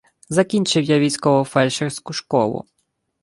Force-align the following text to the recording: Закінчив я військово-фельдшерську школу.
Закінчив 0.29 0.83
я 0.83 0.99
військово-фельдшерську 0.99 2.13
школу. 2.13 2.65